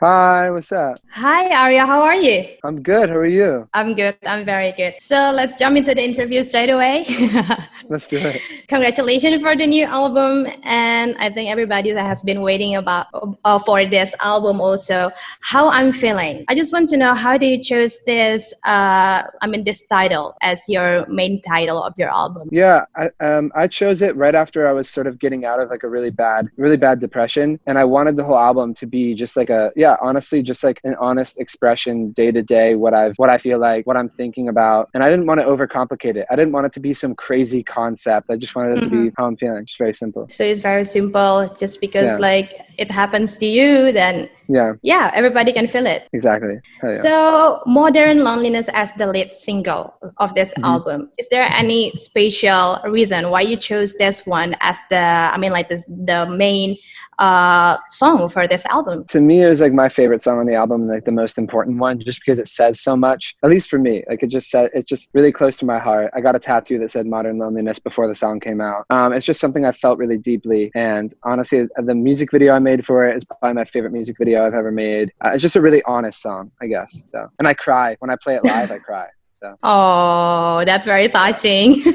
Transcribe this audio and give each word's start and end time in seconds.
Hi, 0.00 0.50
what's 0.50 0.72
up? 0.72 0.96
Hi, 1.10 1.54
Arya. 1.54 1.84
How 1.84 2.00
are 2.00 2.14
you? 2.14 2.56
I'm 2.64 2.80
good. 2.80 3.10
How 3.10 3.16
are 3.16 3.26
you? 3.26 3.68
I'm 3.74 3.94
good. 3.94 4.16
I'm 4.24 4.46
very 4.46 4.72
good. 4.72 4.94
So 4.98 5.30
let's 5.30 5.56
jump 5.56 5.76
into 5.76 5.94
the 5.94 6.02
interview 6.02 6.42
straight 6.42 6.70
away. 6.70 7.04
let's 7.90 8.08
do 8.08 8.16
it. 8.16 8.40
Congratulations 8.68 9.42
for 9.42 9.54
the 9.54 9.66
new 9.66 9.84
album, 9.84 10.46
and 10.62 11.18
I 11.18 11.28
think 11.28 11.50
everybody 11.50 11.92
that 11.92 12.06
has 12.06 12.22
been 12.22 12.40
waiting 12.40 12.76
about 12.76 13.08
uh, 13.44 13.58
for 13.58 13.84
this 13.84 14.14
album 14.20 14.58
also. 14.58 15.10
How 15.42 15.68
I'm 15.68 15.92
feeling. 15.92 16.46
I 16.48 16.54
just 16.54 16.72
want 16.72 16.88
to 16.88 16.96
know 16.96 17.12
how 17.12 17.36
do 17.36 17.44
you 17.44 17.62
choose 17.62 17.98
this? 18.06 18.54
Uh, 18.64 19.24
I 19.42 19.46
mean, 19.46 19.64
this 19.64 19.86
title 19.86 20.34
as 20.40 20.66
your 20.66 21.06
main 21.08 21.42
title 21.42 21.82
of 21.82 21.92
your 21.98 22.08
album. 22.08 22.48
Yeah, 22.50 22.86
I, 22.96 23.10
um, 23.20 23.52
I 23.54 23.68
chose 23.68 24.00
it 24.00 24.16
right 24.16 24.34
after 24.34 24.66
I 24.66 24.72
was 24.72 24.88
sort 24.88 25.06
of 25.06 25.18
getting 25.18 25.44
out 25.44 25.60
of 25.60 25.68
like 25.68 25.82
a 25.82 25.88
really 25.88 26.08
bad, 26.08 26.48
really 26.56 26.78
bad 26.78 27.00
depression, 27.00 27.60
and 27.66 27.76
I 27.76 27.84
wanted 27.84 28.16
the 28.16 28.24
whole 28.24 28.38
album 28.38 28.72
to 28.80 28.86
be 28.86 29.14
just 29.14 29.36
like 29.36 29.50
a 29.50 29.70
yeah, 29.76 29.89
honestly, 30.00 30.42
just 30.42 30.62
like 30.62 30.80
an 30.84 30.94
honest 31.00 31.38
expression 31.38 32.12
day 32.12 32.30
to 32.30 32.42
day, 32.42 32.74
what 32.74 32.94
I've, 32.94 33.14
what 33.16 33.30
I 33.30 33.38
feel 33.38 33.58
like, 33.58 33.86
what 33.86 33.96
I'm 33.96 34.08
thinking 34.10 34.48
about. 34.48 34.88
And 34.94 35.02
I 35.02 35.08
didn't 35.10 35.26
want 35.26 35.40
to 35.40 35.46
overcomplicate 35.46 36.16
it. 36.16 36.26
I 36.30 36.36
didn't 36.36 36.52
want 36.52 36.66
it 36.66 36.72
to 36.74 36.80
be 36.80 36.94
some 36.94 37.14
crazy 37.14 37.62
concept. 37.62 38.30
I 38.30 38.36
just 38.36 38.54
wanted 38.54 38.78
it 38.78 38.80
mm-hmm. 38.80 38.84
to 38.84 38.90
be 38.90 38.96
mm-hmm. 39.08 39.14
how 39.16 39.26
I'm 39.26 39.36
feeling. 39.36 39.62
It's 39.62 39.76
very 39.76 39.94
simple. 39.94 40.28
So 40.30 40.44
it's 40.44 40.60
very 40.60 40.84
simple. 40.84 41.54
Just 41.58 41.80
because 41.80 42.10
yeah. 42.10 42.16
like 42.16 42.60
it 42.78 42.90
happens 42.90 43.38
to 43.38 43.46
you, 43.46 43.92
then 43.92 44.28
yeah, 44.48 44.72
yeah, 44.82 45.10
everybody 45.14 45.52
can 45.52 45.68
feel 45.68 45.86
it. 45.86 46.08
Exactly. 46.12 46.58
Yeah. 46.82 47.02
So 47.02 47.62
modern 47.66 48.24
loneliness 48.24 48.68
as 48.72 48.92
the 48.94 49.08
lead 49.10 49.34
single 49.34 49.94
of 50.16 50.34
this 50.34 50.52
mm-hmm. 50.54 50.64
album. 50.64 51.10
Is 51.18 51.28
there 51.28 51.42
any 51.42 51.92
special 51.94 52.78
reason 52.84 53.30
why 53.30 53.42
you 53.42 53.56
chose 53.56 53.94
this 53.94 54.26
one 54.26 54.56
as 54.60 54.76
the? 54.90 54.96
I 54.98 55.38
mean, 55.38 55.52
like 55.52 55.68
this 55.68 55.84
the 55.86 56.26
main 56.26 56.76
uh, 57.20 57.76
song 57.90 58.28
for 58.28 58.48
this 58.48 58.64
album? 58.66 59.04
To 59.04 59.20
me, 59.20 59.42
it 59.42 59.48
was 59.48 59.60
like 59.60 59.72
my 59.72 59.88
favorite 59.88 60.22
song 60.22 60.38
on 60.38 60.46
the 60.46 60.54
album, 60.54 60.88
like 60.88 61.04
the 61.04 61.12
most 61.12 61.38
important 61.38 61.78
one, 61.78 62.00
just 62.00 62.20
because 62.24 62.38
it 62.38 62.48
says 62.48 62.80
so 62.80 62.96
much. 62.96 63.36
At 63.44 63.50
least 63.50 63.68
for 63.68 63.78
me, 63.78 64.02
like 64.08 64.22
it 64.22 64.28
just 64.28 64.50
said, 64.50 64.70
it's 64.74 64.86
just 64.86 65.10
really 65.14 65.30
close 65.30 65.56
to 65.58 65.66
my 65.66 65.78
heart. 65.78 66.10
I 66.14 66.20
got 66.20 66.34
a 66.34 66.38
tattoo 66.38 66.78
that 66.78 66.90
said 66.90 67.06
"Modern 67.06 67.38
Loneliness" 67.38 67.78
before 67.78 68.08
the 68.08 68.14
song 68.14 68.40
came 68.40 68.60
out. 68.60 68.86
Um, 68.90 69.12
it's 69.12 69.26
just 69.26 69.40
something 69.40 69.64
I 69.64 69.72
felt 69.72 69.98
really 69.98 70.18
deeply, 70.18 70.70
and 70.74 71.12
honestly, 71.22 71.66
the 71.76 71.94
music 71.94 72.32
video 72.32 72.54
I 72.54 72.58
made 72.58 72.86
for 72.86 73.06
it 73.06 73.16
is 73.16 73.24
probably 73.24 73.52
my 73.54 73.64
favorite 73.64 73.92
music 73.92 74.16
video 74.18 74.46
I've 74.46 74.54
ever 74.54 74.72
made. 74.72 75.12
Uh, 75.24 75.30
it's 75.30 75.42
just 75.42 75.56
a 75.56 75.60
really 75.60 75.82
honest 75.84 76.22
song, 76.22 76.50
I 76.62 76.66
guess. 76.66 77.02
So, 77.06 77.28
and 77.38 77.46
I 77.46 77.54
cry 77.54 77.96
when 78.00 78.10
I 78.10 78.16
play 78.16 78.36
it 78.36 78.44
live. 78.44 78.70
I 78.70 78.78
cry. 78.78 79.06
So. 79.40 79.56
Oh, 79.62 80.64
that's 80.66 80.84
very 80.84 81.08
touching. 81.08 81.82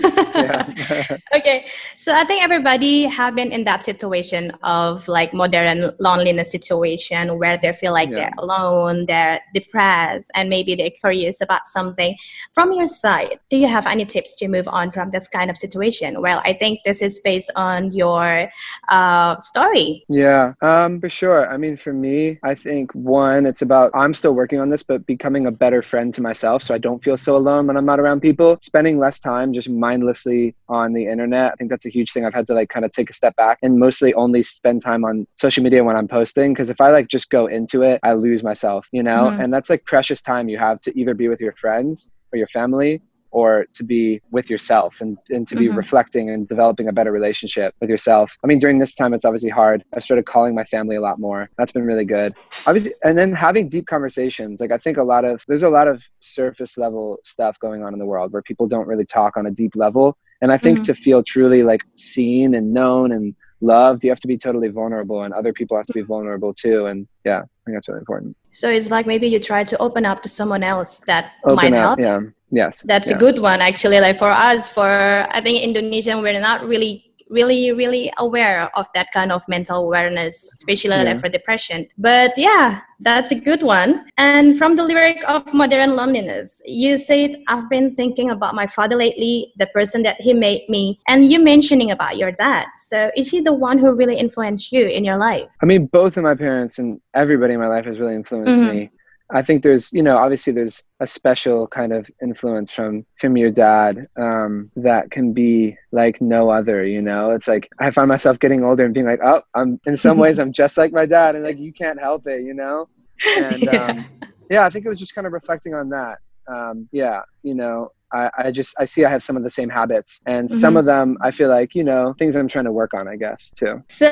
okay, 1.35 1.67
so 1.95 2.11
I 2.11 2.25
think 2.25 2.41
everybody 2.41 3.03
have 3.03 3.35
been 3.35 3.51
in 3.51 3.65
that 3.65 3.83
situation 3.83 4.49
of 4.63 5.07
like 5.07 5.31
modern 5.31 5.91
loneliness 5.99 6.51
situation 6.51 7.37
where 7.37 7.59
they 7.59 7.71
feel 7.73 7.93
like 7.93 8.09
yeah. 8.09 8.15
they're 8.15 8.33
alone, 8.39 9.05
they're 9.05 9.41
depressed, 9.53 10.31
and 10.33 10.49
maybe 10.49 10.73
they're 10.73 10.89
curious 10.89 11.39
about 11.39 11.67
something. 11.67 12.17
From 12.55 12.71
your 12.71 12.87
side, 12.87 13.39
do 13.51 13.57
you 13.57 13.67
have 13.67 13.85
any 13.85 14.05
tips 14.05 14.33
to 14.37 14.47
move 14.47 14.67
on 14.67 14.91
from 14.91 15.11
this 15.11 15.27
kind 15.27 15.51
of 15.51 15.57
situation? 15.57 16.21
Well, 16.21 16.41
I 16.45 16.53
think 16.53 16.79
this 16.83 17.03
is 17.03 17.19
based 17.19 17.51
on 17.55 17.91
your 17.91 18.49
uh, 18.89 19.39
story. 19.41 20.03
Yeah, 20.09 20.53
um, 20.63 20.99
for 20.99 21.09
sure. 21.09 21.47
I 21.47 21.57
mean, 21.57 21.77
for 21.77 21.93
me, 21.93 22.39
I 22.41 22.55
think 22.55 22.91
one, 22.95 23.45
it's 23.45 23.61
about 23.61 23.91
I'm 23.93 24.15
still 24.15 24.33
working 24.33 24.59
on 24.59 24.71
this, 24.71 24.81
but 24.81 25.05
becoming 25.05 25.45
a 25.45 25.51
better 25.51 25.83
friend 25.83 26.11
to 26.15 26.23
myself, 26.23 26.63
so 26.63 26.73
I 26.73 26.79
don't 26.79 27.03
feel 27.03 27.17
so 27.17 27.34
alone 27.35 27.67
when 27.67 27.77
I'm 27.77 27.85
not 27.85 27.99
around 27.99 28.21
people. 28.21 28.57
Spending 28.61 28.99
less 28.99 29.19
time 29.19 29.53
just 29.53 29.69
mindlessly 29.69 30.55
on 30.69 30.93
the 30.93 31.07
internet. 31.07 31.51
I 31.51 31.55
think 31.55 31.69
that's 31.69 31.85
a 31.85 31.89
huge 31.89 32.11
thing. 32.11 32.25
I've 32.25 32.33
had 32.33 32.45
to 32.47 32.53
like 32.53 32.69
kind 32.69 32.85
of 32.85 32.91
take 32.91 33.09
a 33.09 33.13
step 33.13 33.35
back 33.35 33.59
and 33.61 33.79
mostly 33.79 34.13
only 34.13 34.43
spend 34.43 34.81
time 34.81 35.05
on 35.05 35.27
social 35.35 35.63
media 35.63 35.83
when 35.83 35.95
I'm 35.95 36.07
posting. 36.07 36.53
Cause 36.55 36.69
if 36.69 36.81
I 36.81 36.89
like 36.89 37.07
just 37.07 37.29
go 37.29 37.47
into 37.47 37.81
it, 37.81 37.99
I 38.03 38.13
lose 38.13 38.43
myself, 38.43 38.87
you 38.91 39.03
know? 39.03 39.29
Mm-hmm. 39.29 39.41
And 39.41 39.53
that's 39.53 39.69
like 39.69 39.85
precious 39.85 40.21
time 40.21 40.49
you 40.49 40.57
have 40.57 40.79
to 40.81 40.99
either 40.99 41.13
be 41.13 41.27
with 41.27 41.41
your 41.41 41.53
friends 41.53 42.09
or 42.31 42.37
your 42.37 42.47
family 42.47 43.01
or 43.35 43.65
to 43.73 43.83
be 43.83 44.21
with 44.31 44.49
yourself 44.49 44.95
and, 45.01 45.17
and 45.29 45.45
to 45.45 45.57
be 45.57 45.67
mm-hmm. 45.67 45.75
reflecting 45.75 46.29
and 46.29 46.47
developing 46.47 46.87
a 46.87 46.93
better 46.93 47.11
relationship 47.11 47.75
with 47.81 47.89
yourself. 47.89 48.31
I 48.45 48.47
mean, 48.47 48.59
during 48.59 48.79
this 48.79 48.95
time, 48.95 49.13
it's 49.13 49.25
obviously 49.25 49.49
hard. 49.49 49.83
I've 49.93 50.05
started 50.05 50.25
calling 50.25 50.55
my 50.55 50.63
family 50.63 50.95
a 50.95 51.01
lot 51.01 51.19
more. 51.19 51.49
That's 51.57 51.73
been 51.73 51.83
really 51.83 52.05
good. 52.05 52.33
Obviously, 52.65 52.93
and 53.03 53.17
then 53.17 53.33
having 53.33 53.67
deep 53.67 53.87
conversations. 53.87 54.61
Like, 54.61 54.71
I 54.71 54.77
think 54.77 54.95
a 54.95 55.03
lot 55.03 55.25
of, 55.25 55.43
there's 55.49 55.63
a 55.63 55.69
lot 55.69 55.89
of 55.89 56.01
surface 56.21 56.77
level 56.77 57.17
stuff 57.25 57.59
going 57.59 57.83
on 57.83 57.91
in 57.91 57.99
the 57.99 58.05
world 58.05 58.31
where 58.31 58.41
people 58.41 58.67
don't 58.67 58.87
really 58.87 59.05
talk 59.05 59.35
on 59.35 59.45
a 59.45 59.51
deep 59.51 59.75
level. 59.75 60.17
And 60.41 60.49
I 60.49 60.57
think 60.57 60.79
mm-hmm. 60.79 60.93
to 60.93 60.95
feel 60.95 61.21
truly 61.21 61.61
like 61.63 61.81
seen 61.97 62.55
and 62.55 62.73
known 62.73 63.11
and 63.11 63.35
loved, 63.61 64.03
you 64.03 64.09
have 64.09 64.19
to 64.19 64.27
be 64.27 64.37
totally 64.37 64.69
vulnerable, 64.69 65.23
and 65.23 65.33
other 65.33 65.53
people 65.53 65.77
have 65.77 65.85
to 65.87 65.93
be 65.93 66.01
vulnerable 66.01 66.53
too. 66.53 66.87
And 66.87 67.07
yeah, 67.23 67.39
I 67.39 67.59
think 67.65 67.75
that's 67.75 67.87
really 67.87 67.99
important. 67.99 68.35
So 68.51 68.69
it's 68.69 68.89
like 68.89 69.05
maybe 69.05 69.27
you 69.27 69.39
try 69.39 69.63
to 69.63 69.77
open 69.77 70.05
up 70.05 70.21
to 70.23 70.29
someone 70.29 70.63
else 70.63 70.99
that 71.07 71.33
open 71.43 71.55
might 71.55 71.73
up, 71.73 71.97
help. 71.97 71.99
Yeah. 71.99 72.19
Yes. 72.51 72.83
That's 72.85 73.09
yeah. 73.09 73.15
a 73.15 73.19
good 73.19 73.39
one 73.39 73.59
actually. 73.59 73.99
Like 73.99 74.17
for 74.17 74.29
us, 74.29 74.69
for 74.69 75.27
I 75.29 75.41
think 75.41 75.63
Indonesian, 75.63 76.21
we're 76.21 76.39
not 76.39 76.65
really 76.65 77.04
really 77.29 77.71
really 77.71 78.11
aware 78.17 78.69
of 78.77 78.87
that 78.93 79.11
kind 79.11 79.31
of 79.31 79.41
mental 79.47 79.83
awareness 79.83 80.49
especially 80.57 80.91
yeah. 80.91 81.03
like 81.03 81.19
for 81.19 81.29
depression. 81.29 81.87
But 81.97 82.37
yeah 82.37 82.81
that's 83.01 83.31
a 83.31 83.35
good 83.35 83.61
one. 83.61 84.05
And 84.17 84.57
from 84.57 84.77
the 84.77 84.83
lyric 84.83 85.17
of 85.27 85.45
modern 85.53 85.95
loneliness 85.95 86.61
you 86.65 86.97
said 86.97 87.35
i've 87.47 87.69
been 87.69 87.93
thinking 87.93 88.29
about 88.29 88.55
my 88.55 88.67
father 88.67 88.95
lately 88.95 89.53
the 89.57 89.67
person 89.67 90.03
that 90.03 90.19
he 90.19 90.33
made 90.33 90.67
me 90.69 90.99
and 91.07 91.31
you 91.31 91.39
mentioning 91.39 91.91
about 91.91 92.17
your 92.17 92.31
dad 92.31 92.67
so 92.77 93.11
is 93.15 93.29
he 93.29 93.41
the 93.41 93.53
one 93.53 93.77
who 93.77 93.93
really 93.93 94.17
influenced 94.17 94.71
you 94.71 94.87
in 94.87 95.03
your 95.03 95.17
life? 95.17 95.47
I 95.61 95.65
mean 95.65 95.87
both 95.87 96.17
of 96.17 96.23
my 96.23 96.35
parents 96.35 96.79
and 96.79 96.99
everybody 97.13 97.53
in 97.53 97.59
my 97.59 97.67
life 97.67 97.85
has 97.85 97.99
really 97.99 98.15
influenced 98.15 98.51
mm-hmm. 98.51 98.77
me 98.77 98.91
I 99.31 99.41
think 99.41 99.63
there's, 99.63 99.91
you 99.91 100.03
know, 100.03 100.17
obviously 100.17 100.53
there's 100.53 100.83
a 100.99 101.07
special 101.07 101.67
kind 101.67 101.93
of 101.93 102.09
influence 102.21 102.71
from 102.71 103.05
from 103.19 103.37
your 103.37 103.49
dad 103.49 104.07
um, 104.17 104.71
that 104.75 105.09
can 105.09 105.33
be 105.33 105.77
like 105.91 106.21
no 106.21 106.49
other. 106.49 106.83
You 106.83 107.01
know, 107.01 107.31
it's 107.31 107.47
like 107.47 107.67
I 107.79 107.91
find 107.91 108.07
myself 108.07 108.39
getting 108.39 108.63
older 108.63 108.85
and 108.85 108.93
being 108.93 109.07
like, 109.07 109.21
oh, 109.23 109.41
I'm 109.55 109.79
in 109.85 109.97
some 109.97 110.17
ways 110.17 110.37
I'm 110.37 110.53
just 110.53 110.77
like 110.77 110.93
my 110.93 111.05
dad, 111.05 111.35
and 111.35 111.43
like 111.43 111.57
you 111.57 111.73
can't 111.73 111.99
help 111.99 112.27
it, 112.27 112.43
you 112.43 112.53
know. 112.53 112.89
And 113.37 113.63
yeah. 113.63 113.85
Um, 113.85 114.05
yeah, 114.49 114.65
I 114.65 114.69
think 114.69 114.85
it 114.85 114.89
was 114.89 114.99
just 114.99 115.15
kind 115.15 115.25
of 115.25 115.33
reflecting 115.33 115.73
on 115.73 115.89
that. 115.89 116.19
Um, 116.47 116.87
yeah, 116.91 117.21
you 117.43 117.55
know, 117.55 117.91
I, 118.15 118.29
I 118.45 118.51
just 118.51 118.75
I 118.79 118.85
see 118.85 119.03
I 119.05 119.09
have 119.09 119.23
some 119.23 119.37
of 119.37 119.43
the 119.43 119.49
same 119.49 119.69
habits, 119.69 120.21
and 120.25 120.47
mm-hmm. 120.47 120.57
some 120.63 120.77
of 120.77 120.85
them 120.85 121.17
I 121.21 121.31
feel 121.31 121.49
like 121.49 121.75
you 121.75 121.83
know 121.83 122.13
things 122.17 122.35
I'm 122.35 122.47
trying 122.47 122.65
to 122.65 122.71
work 122.71 122.93
on, 122.93 123.07
I 123.07 123.15
guess 123.15 123.49
too. 123.49 123.83
So 123.89 124.09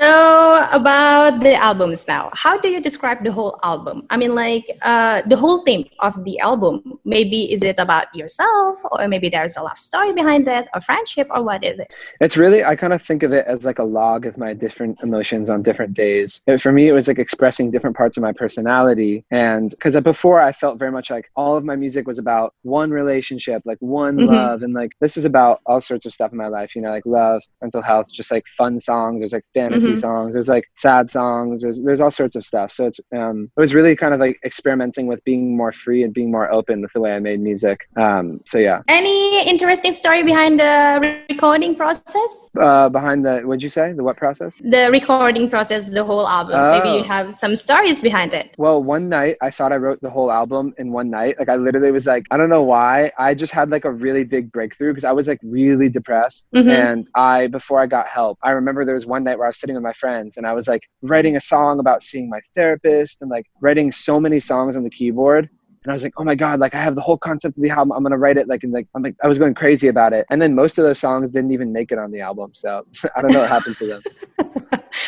about 0.72 1.40
the 1.40 1.56
albums 1.56 2.08
now, 2.08 2.30
how 2.34 2.58
do 2.58 2.68
you 2.70 2.82
describe 2.82 3.24
the 3.24 3.32
whole 3.32 3.60
album? 3.64 4.06
I 4.10 4.18
mean, 4.18 4.36
like 4.36 4.66
uh, 4.82 5.22
the 5.26 5.38
whole 5.38 5.64
theme 5.64 5.86
of 6.00 6.24
the 6.26 6.40
album. 6.40 7.00
Maybe 7.06 7.52
is 7.54 7.64
it 7.64 7.78
about 7.80 8.14
yourself, 8.16 8.80
or 8.92 9.08
maybe 9.08 9.30
there's 9.30 9.56
a 9.58 9.62
love 9.62 9.80
story 9.80 10.14
behind 10.14 10.48
it, 10.48 10.68
or 10.74 10.82
friendship, 10.82 11.28
or 11.30 11.44
what 11.44 11.64
is 11.64 11.80
it? 11.80 11.94
It's 12.20 12.38
really 12.38 12.64
I 12.64 12.76
kind 12.76 12.94
of 12.94 13.02
think 13.02 13.24
of 13.24 13.32
it 13.32 13.46
as 13.48 13.66
like 13.66 13.80
a 13.80 13.84
log 13.84 14.26
of 14.26 14.38
my 14.38 14.54
different 14.54 15.02
emotions 15.02 15.50
on 15.50 15.64
different 15.64 15.94
days. 15.94 16.42
for 16.60 16.72
me, 16.72 16.88
it 16.88 16.94
was 16.94 17.08
like 17.08 17.20
expressing 17.20 17.72
different 17.72 17.96
parts 17.96 18.18
of 18.18 18.24
my 18.24 18.34
personality, 18.34 19.26
and 19.32 19.70
because 19.72 20.00
before 20.02 20.40
I 20.42 20.52
felt 20.52 20.80
very 20.80 20.92
much 20.92 21.10
like 21.10 21.30
all 21.36 21.56
of 21.56 21.64
my 21.64 21.76
music 21.76 22.08
was 22.08 22.20
about 22.20 22.54
one 22.64 22.92
relationship, 22.92 23.62
like 23.66 23.78
one 24.02 24.16
mm-hmm. 24.18 24.34
love 24.34 24.64
and 24.64 24.74
like 24.82 24.92
this 25.04 25.16
is 25.18 25.26
about 25.26 25.56
all 25.66 25.82
sorts 25.90 26.06
of 26.06 26.14
stuff 26.14 26.32
in 26.32 26.38
my 26.38 26.48
life 26.48 26.76
you 26.76 26.82
know 26.82 26.94
like 26.98 27.06
love 27.06 27.42
mental 27.62 27.82
health 27.82 28.08
just 28.20 28.32
like 28.36 28.46
fun 28.58 28.80
songs 28.80 29.22
there's 29.22 29.34
like 29.38 29.46
fantasy 29.54 29.88
mm-hmm. 29.88 30.06
songs 30.08 30.34
there's 30.34 30.52
like 30.56 30.66
sad 30.76 31.10
songs 31.10 31.62
there's 31.62 31.82
there's 31.82 32.02
all 32.02 32.12
sorts 32.12 32.36
of 32.36 32.44
stuff. 32.44 32.72
So 32.72 32.86
it's 32.86 33.00
um 33.16 33.50
it 33.58 33.60
was 33.60 33.74
really 33.74 33.96
kind 33.96 34.14
of 34.14 34.20
like 34.20 34.40
experimenting 34.46 35.08
with 35.08 35.24
being 35.24 35.58
more 35.58 35.72
free 35.72 36.04
and 36.04 36.14
being 36.14 36.32
more 36.32 36.52
open 36.52 36.82
with 36.82 36.94
the 36.94 37.02
way 37.02 37.14
i 37.16 37.20
made 37.20 37.40
music. 37.40 37.78
Um 37.98 38.42
so 38.46 38.58
yeah. 38.58 38.80
Any 38.88 39.48
interesting 39.48 39.92
story 39.92 40.24
behind 40.24 40.60
the 40.60 41.24
recording 41.30 41.76
process? 41.76 42.50
Uh 42.60 42.90
behind 42.90 43.26
the 43.26 43.42
what'd 43.42 43.64
you 43.64 43.70
say? 43.70 43.94
The 43.94 44.04
what 44.04 44.18
process? 44.18 44.62
The 44.64 44.90
recording 44.92 45.50
process 45.50 45.90
the 45.90 46.04
whole 46.04 46.28
album. 46.28 46.56
Oh. 46.60 46.72
maybe 46.76 46.90
you 46.98 47.04
oh. 47.04 47.16
have 47.16 47.36
some 47.36 47.56
stories 47.56 48.02
behind 48.02 48.34
it. 48.34 48.56
Well 48.58 48.84
one 48.84 49.10
night 49.10 49.38
i 49.42 49.50
thought 49.52 49.72
i 49.72 49.78
wrote 49.78 50.02
the 50.02 50.10
whole 50.10 50.32
album 50.32 50.74
in 50.78 50.92
one 50.92 51.10
night. 51.10 51.36
Like 51.40 51.50
i 51.50 51.56
literally 51.56 51.92
was 51.92 52.08
like 52.08 52.26
i 52.32 52.38
don't 52.38 52.50
know 52.50 52.64
why. 52.64 53.12
I 53.18 53.34
just 53.34 53.54
had 53.54 53.70
like 53.70 53.83
a 53.86 53.92
really 53.92 54.24
big 54.24 54.52
breakthrough 54.52 54.92
because 54.92 55.04
I 55.04 55.12
was 55.12 55.28
like 55.28 55.40
really 55.44 55.90
depressed. 55.90 56.48
Mm-hmm. 56.56 56.70
And 56.70 57.06
I, 57.16 57.48
before 57.48 57.80
I 57.80 57.86
got 57.86 58.08
help, 58.08 58.38
I 58.44 58.52
remember 58.52 58.86
there 58.86 58.96
was 58.96 59.06
one 59.06 59.24
night 59.24 59.38
where 59.38 59.48
I 59.48 59.50
was 59.50 59.60
sitting 59.60 59.76
with 59.76 59.84
my 59.84 59.94
friends 59.94 60.38
and 60.38 60.46
I 60.46 60.54
was 60.54 60.68
like 60.68 60.84
writing 61.02 61.36
a 61.36 61.42
song 61.42 61.80
about 61.80 62.04
seeing 62.04 62.30
my 62.30 62.40
therapist 62.56 63.22
and 63.22 63.30
like 63.30 63.46
writing 63.62 63.92
so 63.92 64.20
many 64.20 64.40
songs 64.40 64.76
on 64.76 64.84
the 64.84 64.90
keyboard. 64.90 65.50
And 65.84 65.92
I 65.92 65.94
was 65.94 66.04
like, 66.04 66.14
oh 66.18 66.24
my 66.24 66.36
God, 66.36 66.62
like 66.62 66.76
I 66.76 66.82
have 66.82 66.96
the 66.96 67.02
whole 67.02 67.18
concept 67.18 67.58
of 67.58 67.64
the 67.64 67.70
album. 67.70 67.92
I'm 67.92 68.04
gonna 68.04 68.18
write 68.18 68.38
it 68.38 68.48
like 68.48 68.64
and 68.64 68.72
like 68.72 68.88
I'm 68.96 69.04
like 69.04 69.16
I 69.22 69.28
was 69.28 69.38
going 69.38 69.54
crazy 69.54 69.90
about 69.90 70.14
it. 70.14 70.26
And 70.30 70.42
then 70.42 70.56
most 70.56 70.78
of 70.78 70.86
those 70.86 71.00
songs 71.00 71.32
didn't 71.32 71.52
even 71.52 71.74
make 71.74 71.92
it 71.92 71.98
on 71.98 72.12
the 72.12 72.22
album. 72.22 72.52
So 72.54 72.86
I 73.16 73.22
don't 73.22 73.32
know 73.32 73.40
what 73.40 73.50
happened 73.50 73.76
to 73.78 73.88
them. 73.88 74.02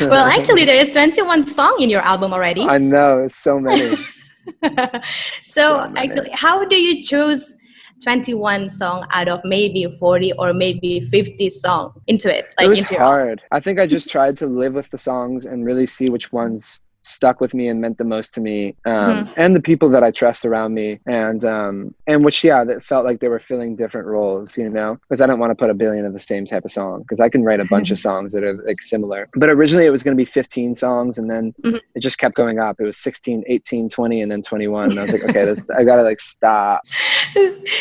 well, 0.00 0.26
actually 0.26 0.66
there 0.66 0.76
is 0.76 0.92
21 0.92 1.42
song 1.42 1.76
in 1.80 1.88
your 1.88 2.02
album 2.02 2.34
already. 2.34 2.62
I 2.62 2.76
know, 2.76 3.26
so 3.28 3.58
many. 3.58 3.96
so, 4.62 5.00
so 5.42 5.88
many. 5.88 6.08
actually 6.08 6.30
how 6.32 6.64
do 6.64 6.76
you 6.76 7.02
choose 7.02 7.56
21 8.02 8.68
song 8.68 9.06
out 9.10 9.28
of 9.28 9.40
maybe 9.44 9.86
40 9.98 10.32
or 10.34 10.52
maybe 10.52 11.00
50 11.00 11.50
song 11.50 11.92
into 12.06 12.34
it 12.34 12.54
like 12.58 12.66
it 12.66 12.70
was 12.70 12.82
hard. 12.82 13.42
I 13.50 13.60
think 13.60 13.78
i 13.78 13.86
just 13.86 14.10
tried 14.10 14.36
to 14.38 14.46
live 14.46 14.74
with 14.74 14.90
the 14.90 14.98
songs 14.98 15.46
and 15.46 15.64
really 15.64 15.86
see 15.86 16.08
which 16.10 16.32
ones 16.32 16.82
stuck 17.06 17.40
with 17.40 17.54
me 17.54 17.68
and 17.68 17.80
meant 17.80 17.98
the 17.98 18.04
most 18.04 18.34
to 18.34 18.40
me, 18.40 18.74
um, 18.84 18.94
mm-hmm. 18.94 19.32
and 19.36 19.54
the 19.54 19.60
people 19.60 19.88
that 19.90 20.02
I 20.02 20.10
trust 20.10 20.44
around 20.44 20.74
me, 20.74 20.98
and 21.06 21.44
um, 21.44 21.94
and 22.06 22.24
which 22.24 22.42
yeah, 22.42 22.64
that 22.64 22.82
felt 22.82 23.04
like 23.04 23.20
they 23.20 23.28
were 23.28 23.38
filling 23.38 23.76
different 23.76 24.06
roles, 24.06 24.56
you 24.56 24.68
know, 24.68 24.98
because 25.02 25.20
I 25.20 25.26
don't 25.26 25.38
want 25.38 25.50
to 25.50 25.54
put 25.54 25.70
a 25.70 25.74
billion 25.74 26.04
of 26.04 26.12
the 26.12 26.20
same 26.20 26.44
type 26.44 26.64
of 26.64 26.70
song 26.70 27.02
because 27.02 27.20
I 27.20 27.28
can 27.28 27.44
write 27.44 27.60
a 27.60 27.66
bunch 27.66 27.90
of 27.90 27.98
songs 28.06 28.32
that 28.32 28.42
are 28.42 28.54
like 28.66 28.82
similar. 28.82 29.28
But 29.34 29.50
originally 29.50 29.86
it 29.86 29.90
was 29.90 30.02
going 30.02 30.16
to 30.16 30.20
be 30.20 30.24
15 30.24 30.74
songs, 30.74 31.18
and 31.18 31.30
then 31.30 31.54
mm-hmm. 31.62 31.76
it 31.94 32.00
just 32.00 32.18
kept 32.18 32.34
going 32.34 32.58
up. 32.58 32.80
It 32.80 32.84
was 32.84 32.96
16, 32.98 33.44
18, 33.46 33.88
20, 33.88 34.22
and 34.22 34.30
then 34.30 34.42
21. 34.42 34.90
And 34.90 34.98
I 34.98 35.02
was 35.02 35.12
like, 35.12 35.24
okay, 35.24 35.44
this, 35.44 35.64
I 35.76 35.84
gotta 35.84 36.02
like 36.02 36.20
stop. 36.20 36.82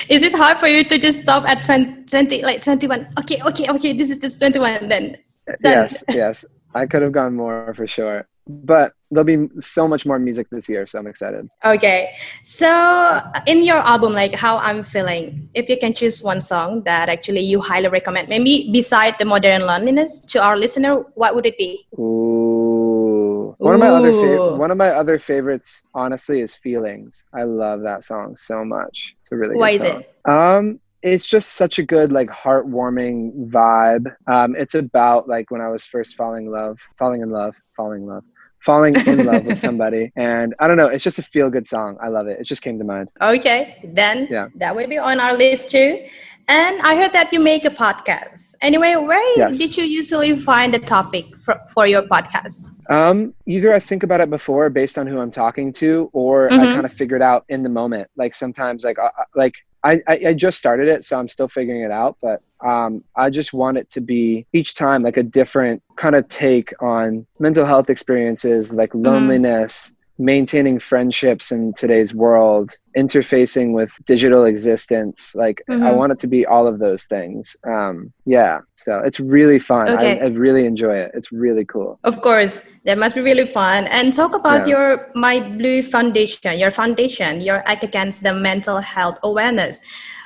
Is 0.10 0.22
it 0.22 0.34
hard 0.34 0.60
for 0.60 0.68
you 0.68 0.84
to 0.84 0.98
just 0.98 1.20
stop 1.20 1.48
at 1.48 1.64
20, 1.64 2.04
20 2.06 2.44
like 2.44 2.62
21? 2.62 3.08
Okay, 3.20 3.42
okay, 3.44 3.70
okay, 3.70 3.94
this 3.94 4.12
is 4.12 4.18
just 4.18 4.40
21. 4.40 4.88
Then 4.88 5.18
yes, 5.64 6.04
yes. 6.10 6.46
I 6.74 6.86
could 6.86 7.02
have 7.02 7.14
gone 7.14 7.36
more 7.36 7.74
for 7.76 7.88
sure. 7.88 8.28
But 8.48 8.94
there'll 9.10 9.26
be 9.26 9.50
so 9.60 9.88
much 9.88 10.06
more 10.06 10.20
music 10.20 10.48
this 10.52 10.70
year, 10.70 10.86
so 10.86 11.00
I'm 11.00 11.08
excited. 11.08 11.50
Okay. 11.64 12.14
So 12.44 13.22
in 13.48 13.64
your 13.64 13.78
album, 13.78 14.14
like 14.14 14.36
how 14.36 14.58
I'm 14.58 14.84
feeling, 14.84 15.50
if 15.54 15.70
you 15.70 15.78
can 15.78 15.94
choose 15.94 16.22
one 16.22 16.42
song 16.42 16.84
that 16.84 17.10
actually 17.10 17.42
you 17.42 17.60
highly 17.60 17.88
recommend, 17.88 18.30
maybe 18.30 18.70
beside 18.72 19.16
the 19.18 19.26
modern 19.26 19.66
loneliness 19.66 20.20
to 20.22 20.42
our 20.44 20.58
listener, 20.58 20.98
what 21.16 21.34
would 21.34 21.46
it 21.46 21.58
be? 21.58 21.88
Ooh. 21.98 23.56
One 23.58 23.72
Ooh. 23.72 23.76
of 23.76 23.80
my 23.80 23.88
other 23.88 24.14
fa- 24.14 24.56
one 24.58 24.70
of 24.70 24.78
my 24.78 24.90
other 24.90 25.18
favorites, 25.18 25.84
honestly, 25.94 26.42
is 26.42 26.56
"Feelings." 26.56 27.26
I 27.34 27.44
love 27.44 27.82
that 27.82 28.04
song 28.04 28.36
so 28.36 28.66
much. 28.66 29.16
It's 29.22 29.32
a 29.32 29.36
really 29.38 29.56
Why 29.56 29.72
good 29.72 29.82
song. 29.82 30.02
is 30.02 30.06
it? 30.28 30.30
Um, 30.30 30.80
it's 31.06 31.28
just 31.28 31.54
such 31.54 31.78
a 31.78 31.84
good 31.84 32.12
like 32.12 32.30
heartwarming 32.30 33.50
vibe. 33.50 34.14
Um, 34.28 34.56
it's 34.56 34.74
about 34.74 35.30
like 35.30 35.52
when 35.52 35.62
i 35.62 35.70
was 35.70 35.86
first 35.86 36.16
falling 36.16 36.48
in 36.48 36.52
love 36.52 36.80
falling 36.98 37.22
in 37.22 37.30
love 37.30 37.56
falling 37.76 38.02
in 38.02 38.08
love 38.08 38.24
falling 38.60 38.96
in 38.96 39.26
love 39.26 39.46
with 39.46 39.58
somebody. 39.68 40.12
And 40.16 40.56
i 40.60 40.68
don't 40.68 40.78
know 40.78 40.88
it's 40.88 41.04
just 41.04 41.20
a 41.20 41.24
feel 41.24 41.50
good 41.50 41.68
song. 41.68 41.98
I 42.02 42.08
love 42.08 42.28
it. 42.28 42.40
It 42.40 42.46
just 42.46 42.64
came 42.64 42.80
to 42.80 42.86
mind. 42.86 43.10
Okay 43.22 43.78
then 43.84 44.28
yeah. 44.32 44.48
that 44.56 44.76
will 44.76 44.88
be 44.88 44.98
on 44.98 45.20
our 45.20 45.38
list 45.38 45.70
too 45.70 46.08
and 46.48 46.82
i 46.82 46.96
heard 46.96 47.14
that 47.14 47.32
you 47.34 47.40
make 47.40 47.66
a 47.66 47.70
podcast 47.70 48.56
anyway 48.62 48.96
where 48.96 49.38
yes. 49.38 49.58
did 49.58 49.76
you 49.78 49.84
usually 49.84 50.40
find 50.40 50.76
a 50.76 50.80
topic 50.80 51.36
for, 51.38 51.60
for 51.74 51.88
your 51.88 52.04
podcast 52.04 52.70
um, 52.90 53.34
either 53.46 53.74
I 53.74 53.80
think 53.80 54.04
about 54.04 54.22
it 54.22 54.30
before 54.30 54.70
based 54.70 54.98
on 54.98 55.08
who 55.08 55.20
I'm 55.20 55.32
talking 55.32 55.72
to, 55.74 56.10
or 56.14 56.48
mm-hmm. 56.48 56.60
I 56.60 56.66
kind 56.74 56.86
of 56.86 56.94
figure 56.94 57.16
it 57.16 57.22
out 57.22 57.46
in 57.50 57.64
the 57.64 57.70
moment. 57.70 58.10
Like 58.16 58.36
sometimes, 58.36 58.84
like 58.84 59.00
uh, 59.00 59.10
uh 59.18 59.24
like 59.36 59.56
I, 59.84 60.02
I, 60.08 60.20
I 60.28 60.34
just 60.34 60.58
started 60.58 60.88
it, 60.88 61.04
so 61.04 61.18
I'm 61.20 61.28
still 61.28 61.48
figuring 61.48 61.82
it 61.82 61.92
out. 61.92 62.18
But 62.22 62.42
um, 62.66 63.04
I 63.16 63.30
just 63.30 63.54
want 63.54 63.78
it 63.78 63.90
to 63.92 64.02
be 64.02 64.46
each 64.54 64.76
time 64.76 65.04
like 65.04 65.18
a 65.18 65.24
different 65.24 65.82
kind 65.96 66.16
of 66.16 66.28
take 66.28 66.74
on 66.82 67.26
mental 67.40 67.66
health 67.66 67.90
experiences, 67.90 68.74
like 68.74 68.92
mm-hmm. 68.92 69.78
Maintaining 70.18 70.80
friendships 70.80 71.52
in 71.52 71.74
today's 71.74 72.16
world 72.16 72.78
interfacing 72.96 73.74
with 73.74 73.94
digital 74.06 74.46
existence 74.46 75.36
like 75.36 75.62
mm-hmm. 75.70 75.84
i 75.84 75.92
want 75.92 76.12
it 76.12 76.18
to 76.18 76.28
be 76.28 76.46
all 76.46 76.68
of 76.68 76.80
those 76.80 77.04
things 77.06 77.56
um 77.68 78.12
yeah 78.26 78.60
so 78.78 79.02
it's 79.04 79.20
really 79.20 79.60
fun 79.60 79.90
okay. 79.90 80.20
I, 80.22 80.26
I, 80.26 80.28
really 80.28 80.66
enjoy 80.66 80.96
it 80.96 81.12
it's 81.14 81.34
really 81.34 81.66
cool 81.66 82.00
of 82.06 82.22
course 82.22 82.62
that 82.86 82.98
must 82.98 83.16
be 83.16 83.22
really 83.22 83.46
fun 83.46 83.86
and 83.88 84.14
talk 84.14 84.34
about 84.34 84.68
yeah. 84.68 84.76
your 84.76 85.12
my 85.16 85.42
blue 85.42 85.84
foundation 85.84 86.58
your 86.58 86.72
foundation 86.72 87.42
your 87.42 87.68
act 87.68 87.84
against 87.84 88.24
the 88.24 88.34
mental 88.34 88.80
health 88.80 89.18
awareness 89.24 89.82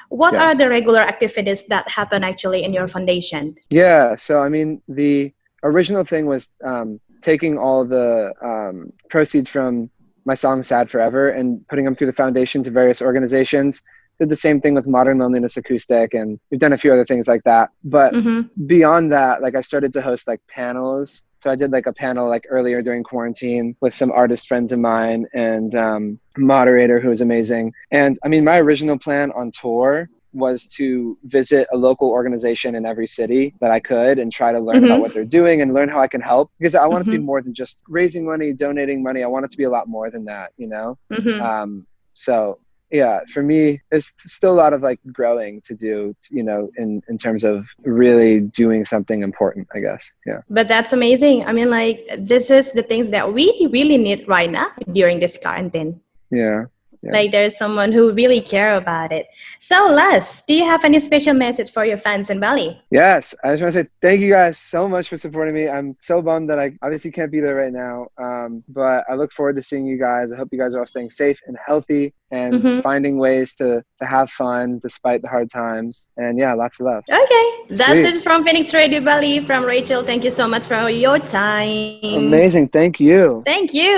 what 0.09 0.33
yeah. 0.33 0.43
are 0.43 0.55
the 0.55 0.69
regular 0.69 0.99
activities 0.99 1.65
that 1.65 1.87
happen 1.89 2.23
actually 2.23 2.63
in 2.63 2.73
your 2.73 2.87
foundation 2.87 3.55
yeah 3.71 4.15
so 4.15 4.39
i 4.39 4.49
mean 4.49 4.79
the 4.87 5.33
original 5.63 6.03
thing 6.03 6.27
was 6.27 6.53
um 6.63 6.99
taking 7.21 7.57
all 7.57 7.85
the 7.85 8.33
um, 8.43 8.91
proceeds 9.09 9.49
from 9.49 9.89
my 10.25 10.33
song 10.33 10.61
sad 10.61 10.89
forever 10.89 11.29
and 11.29 11.67
putting 11.67 11.85
them 11.85 11.95
through 11.95 12.07
the 12.07 12.13
foundation 12.13 12.61
to 12.63 12.71
various 12.71 13.01
organizations. 13.01 13.83
Did 14.19 14.29
the 14.29 14.35
same 14.35 14.59
thing 14.59 14.73
with 14.73 14.85
modern 14.85 15.17
loneliness 15.17 15.57
acoustic 15.57 16.13
and 16.13 16.39
we've 16.51 16.59
done 16.59 16.73
a 16.73 16.77
few 16.77 16.91
other 16.91 17.05
things 17.05 17.27
like 17.27 17.43
that. 17.43 17.69
But 17.83 18.13
mm-hmm. 18.13 18.65
beyond 18.65 19.11
that 19.13 19.41
like 19.41 19.55
i 19.55 19.61
started 19.61 19.93
to 19.93 20.01
host 20.01 20.27
like 20.27 20.41
panels. 20.47 21.23
So 21.37 21.49
i 21.49 21.55
did 21.55 21.71
like 21.71 21.87
a 21.87 21.93
panel 21.93 22.27
like 22.27 22.45
earlier 22.49 22.81
during 22.81 23.03
quarantine 23.03 23.75
with 23.79 23.93
some 23.93 24.11
artist 24.11 24.47
friends 24.47 24.71
of 24.71 24.79
mine 24.79 25.25
and 25.33 25.73
um, 25.73 26.19
moderator 26.37 26.99
who 26.99 27.09
was 27.09 27.21
amazing. 27.21 27.73
And 27.91 28.19
i 28.23 28.27
mean 28.27 28.43
my 28.43 28.59
original 28.59 28.99
plan 28.99 29.31
on 29.31 29.51
tour 29.51 30.09
was 30.33 30.67
to 30.67 31.17
visit 31.23 31.67
a 31.71 31.77
local 31.77 32.09
organization 32.09 32.75
in 32.75 32.85
every 32.85 33.07
city 33.07 33.53
that 33.61 33.71
I 33.71 33.79
could 33.79 34.19
and 34.19 34.31
try 34.31 34.51
to 34.51 34.59
learn 34.59 34.77
mm-hmm. 34.77 34.85
about 34.85 35.01
what 35.01 35.13
they're 35.13 35.25
doing 35.25 35.61
and 35.61 35.73
learn 35.73 35.89
how 35.89 35.99
I 35.99 36.07
can 36.07 36.21
help 36.21 36.51
because 36.59 36.75
I 36.75 36.85
want 36.85 36.91
mm-hmm. 36.91 37.01
it 37.01 37.03
to 37.05 37.11
be 37.11 37.17
mm-hmm. 37.17 37.25
more 37.25 37.41
than 37.41 37.53
just 37.53 37.81
raising 37.87 38.25
money, 38.25 38.53
donating 38.53 39.01
money. 39.01 39.23
I 39.23 39.27
want 39.27 39.45
it 39.45 39.51
to 39.51 39.57
be 39.57 39.63
a 39.63 39.69
lot 39.69 39.87
more 39.87 40.11
than 40.11 40.25
that, 40.25 40.51
you 40.57 40.67
know? 40.67 40.97
Mm-hmm. 41.11 41.41
Um, 41.41 41.87
so 42.13 42.59
yeah, 42.91 43.19
for 43.31 43.43
me, 43.43 43.81
there's 43.91 44.13
still 44.17 44.51
a 44.51 44.59
lot 44.59 44.73
of 44.73 44.81
like 44.81 44.99
growing 45.11 45.61
to 45.61 45.75
do, 45.75 46.15
you 46.31 46.43
know, 46.43 46.71
in, 46.77 47.01
in 47.07 47.17
terms 47.17 47.43
of 47.43 47.67
really 47.83 48.41
doing 48.41 48.83
something 48.83 49.21
important, 49.21 49.67
I 49.75 49.79
guess. 49.79 50.11
Yeah. 50.25 50.41
But 50.49 50.67
that's 50.67 50.91
amazing. 50.91 51.45
I 51.45 51.53
mean, 51.53 51.69
like, 51.69 52.07
this 52.17 52.49
is 52.49 52.71
the 52.71 52.81
things 52.81 53.11
that 53.11 53.31
we 53.31 53.69
really 53.71 53.97
need 53.97 54.27
right 54.27 54.49
now 54.49 54.71
during 54.91 55.19
this 55.19 55.37
quarantine. 55.37 56.01
Yeah 56.31 56.65
yeah. 57.01 57.11
like 57.11 57.31
there's 57.31 57.57
someone 57.57 57.91
who 57.91 58.11
really 58.13 58.41
care 58.41 58.75
about 58.75 59.11
it. 59.11 59.27
So 59.59 59.87
les 59.91 60.43
do 60.43 60.53
you 60.53 60.65
have 60.65 60.83
any 60.83 60.99
special 60.99 61.33
message 61.33 61.71
for 61.71 61.85
your 61.85 61.97
fans 61.97 62.29
in 62.29 62.39
bali? 62.39 62.81
Yes. 62.91 63.35
I 63.43 63.51
just 63.51 63.61
want 63.61 63.73
to 63.73 63.83
say 63.83 63.89
thank 64.01 64.21
you 64.21 64.31
guys 64.31 64.57
so 64.57 64.87
much 64.87 65.09
for 65.09 65.17
supporting 65.17 65.53
me. 65.53 65.69
I'm 65.69 65.95
so 65.99 66.21
bummed 66.21 66.49
that 66.49 66.59
i 66.59 66.71
obviously 66.81 67.11
can't 67.11 67.31
be 67.31 67.39
there 67.39 67.55
right 67.55 67.71
now 67.71 68.07
um, 68.17 68.63
but 68.67 69.03
i 69.09 69.13
look 69.13 69.31
forward 69.31 69.55
to 69.55 69.61
seeing 69.61 69.85
you 69.85 69.97
guys. 69.97 70.31
I 70.31 70.37
hope 70.37 70.49
you 70.51 70.59
guys 70.59 70.73
are 70.73 70.79
all 70.79 70.85
staying 70.85 71.09
safe 71.09 71.39
and 71.47 71.57
healthy 71.65 72.13
and 72.31 72.53
mm-hmm. 72.55 72.81
finding 72.81 73.17
ways 73.17 73.55
to 73.55 73.83
to 73.97 74.05
have 74.05 74.29
fun 74.29 74.79
despite 74.81 75.21
the 75.21 75.29
hard 75.29 75.49
times. 75.49 76.07
And 76.17 76.37
yeah 76.37 76.53
lots 76.53 76.79
of 76.79 76.85
love. 76.85 77.03
Okay. 77.09 77.47
That's 77.69 78.01
Sweet. 78.01 78.15
it 78.15 78.23
from 78.23 78.43
phoenix 78.43 78.73
radio 78.73 79.01
bali 79.01 79.43
from 79.45 79.63
rachel. 79.63 80.03
Thank 80.03 80.23
you 80.23 80.31
so 80.31 80.47
much 80.47 80.67
for 80.67 80.89
your 80.89 81.19
time. 81.19 81.99
Amazing. 82.03 82.69
Thank 82.69 82.99
you. 82.99 83.43
Thank 83.45 83.73
you. 83.73 83.97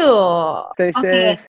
Stay 0.73 0.89
okay. 0.89 1.01
safe 1.01 1.39